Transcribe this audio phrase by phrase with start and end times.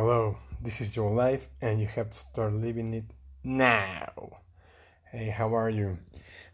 [0.00, 3.10] Hello, this is your life, and you have to start living it
[3.42, 4.38] now.
[5.10, 5.98] Hey, how are you?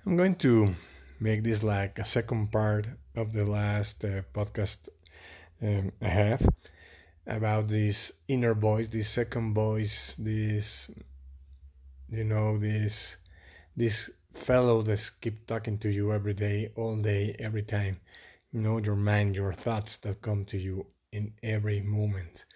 [0.06, 0.74] I'm going to
[1.20, 4.88] make this like a second part of the last uh, podcast
[5.60, 6.48] um, I have
[7.26, 10.90] about this inner voice, this second voice, this,
[12.08, 13.18] you know, this,
[13.76, 18.00] this fellow that keep talking to you every day, all day, every time.
[18.52, 22.46] You know, your mind, your thoughts that come to you in every moment.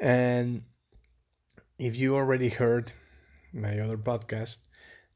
[0.00, 0.62] And
[1.78, 2.92] if you already heard
[3.52, 4.58] my other podcast,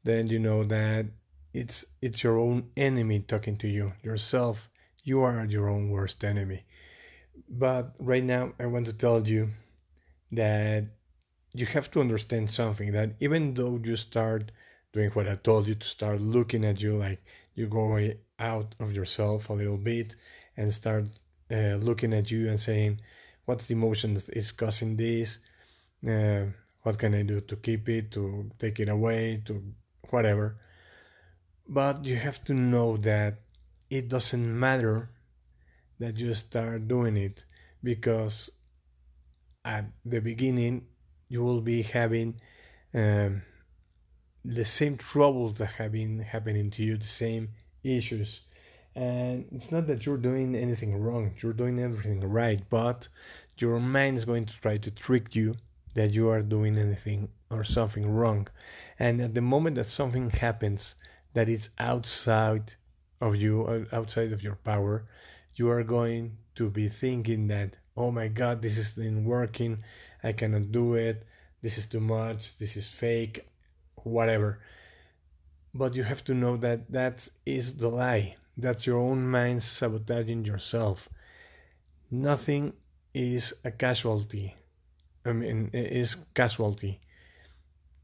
[0.03, 1.07] then you know that
[1.53, 4.69] it's it's your own enemy talking to you, yourself.
[5.03, 6.65] You are your own worst enemy.
[7.49, 9.49] But right now I want to tell you
[10.31, 10.85] that
[11.53, 14.51] you have to understand something that even though you start
[14.93, 17.21] doing what I told you to start looking at you like
[17.55, 17.97] you go
[18.39, 20.15] out of yourself a little bit
[20.55, 21.05] and start
[21.51, 23.01] uh, looking at you and saying,
[23.49, 25.39] what's the emotion that is causing this
[26.07, 26.45] uh,
[26.83, 29.53] what can i do to keep it to take it away to
[30.11, 30.57] whatever.
[31.67, 33.41] But you have to know that
[33.89, 35.09] it doesn't matter
[35.99, 37.45] that you start doing it
[37.83, 38.49] because
[39.65, 40.87] at the beginning
[41.27, 42.39] you will be having
[42.93, 43.43] um,
[44.43, 47.49] the same troubles that have been happening to you the same
[47.83, 48.41] issues
[48.95, 53.07] and it's not that you're doing anything wrong you're doing everything right but
[53.57, 55.55] your mind is going to try to trick you
[55.95, 58.47] that you are doing anything or something wrong.
[58.97, 60.95] And at the moment that something happens
[61.33, 62.75] that is outside
[63.21, 65.05] of you uh, outside of your power
[65.55, 69.83] you are going to be thinking that oh my god this isn't working.
[70.23, 71.25] I cannot do it.
[71.61, 72.57] This is too much.
[72.57, 73.45] This is fake
[74.03, 74.59] whatever.
[75.73, 80.45] But you have to know that that is the lie that's your own mind sabotaging
[80.45, 81.09] yourself.
[82.11, 82.73] Nothing
[83.13, 84.55] is a casualty.
[85.25, 86.99] I mean, is casualty.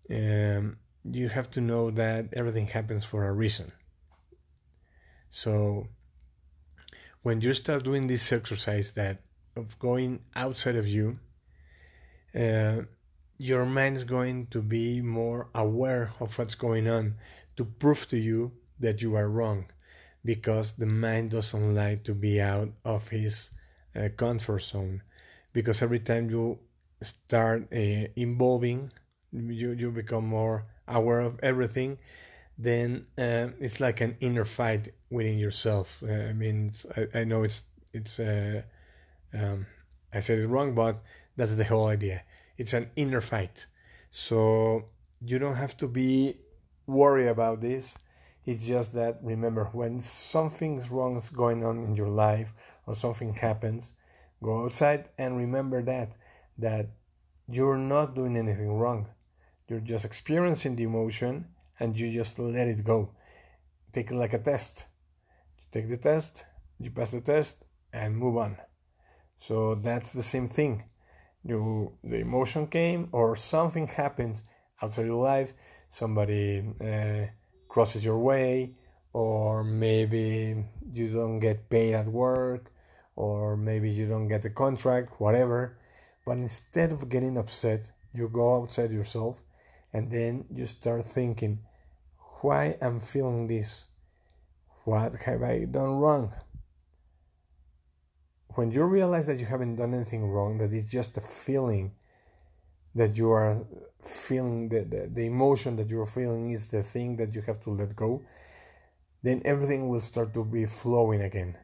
[0.09, 3.71] Um, you have to know that everything happens for a reason.
[5.29, 5.87] So,
[7.21, 9.21] when you start doing this exercise that
[9.55, 11.19] of going outside of you,
[12.37, 12.81] uh,
[13.37, 17.15] your mind's going to be more aware of what's going on
[17.57, 19.65] to prove to you that you are wrong
[20.25, 23.51] because the mind doesn't like to be out of his
[23.95, 25.03] uh, comfort zone.
[25.53, 26.59] Because every time you
[27.01, 28.91] start uh, involving
[29.31, 31.97] you you become more aware of everything
[32.57, 36.01] then uh, it's like an inner fight within yourself.
[36.01, 38.61] Uh, i mean I, I, know it's it's uh,
[39.33, 39.65] um,
[40.13, 41.03] i said it wrong but
[41.35, 42.23] that's the whole idea.
[42.57, 43.65] It's an inner fight.
[44.09, 44.85] So
[45.19, 46.37] you don't have to be
[46.87, 47.97] worried about this
[48.45, 52.53] it's just that remember when something's wrong is going on in your life
[52.85, 53.93] or something happens,
[54.43, 56.15] go outside and remember that
[56.57, 56.87] that
[57.49, 59.07] you're not doing anything wrong.
[59.67, 61.47] You're just experiencing the emotion
[61.79, 63.09] and you just let it go.
[63.91, 64.83] Take it like a test.
[65.57, 66.45] You take the test,
[66.79, 68.57] you pass the test, and move on.
[69.39, 70.83] So that's the same thing.
[71.43, 74.43] You the emotion came or something happens
[74.81, 75.53] outside your life.
[75.89, 76.63] Somebody.
[76.79, 77.27] Uh,
[77.75, 78.71] crosses your way,
[79.11, 80.63] or maybe
[80.93, 82.71] you don't get paid at work,
[83.17, 85.77] or maybe you don't get the contract, whatever.
[86.25, 89.43] But instead of getting upset, you go outside yourself
[89.91, 91.59] and then you start thinking,
[92.39, 93.87] why I'm feeling this?
[94.85, 96.31] What have I done wrong?
[98.55, 101.91] When you realize that you haven't done anything wrong, that it's just a feeling
[102.95, 103.65] that you are
[104.03, 107.71] feeling the, the, the emotion that you're feeling is the thing that you have to
[107.71, 108.21] let go
[109.25, 111.57] then everything will start to be flowing again.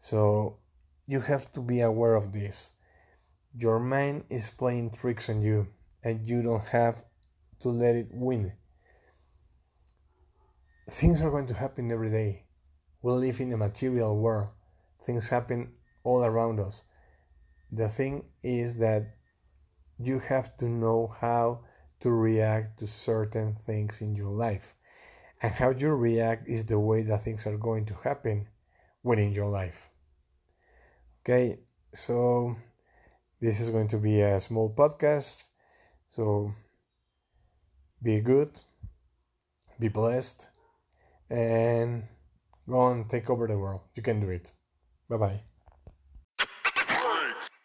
[0.00, 0.56] So
[1.06, 2.72] you have to be aware of this.
[3.54, 5.68] Your mind is playing tricks on you
[6.02, 7.04] and you don't have
[7.60, 8.54] to let it win.
[10.90, 12.46] Things are going to happen every day.
[13.02, 14.48] We live in a material world.
[15.04, 15.72] Things happen
[16.02, 16.80] all around us.
[17.70, 19.16] The thing is that
[19.98, 21.60] you have to know how
[22.00, 24.74] to react to certain things in your life.
[25.40, 28.48] And how you react is the way that things are going to happen
[29.02, 29.90] within your life.
[31.20, 31.58] Okay,
[31.94, 32.56] so
[33.40, 35.44] this is going to be a small podcast.
[36.10, 36.52] So
[38.02, 38.50] be good,
[39.78, 40.48] be blessed,
[41.30, 42.04] and
[42.68, 43.82] go on take over the world.
[43.94, 44.52] You can do it.
[45.08, 45.51] Bye bye.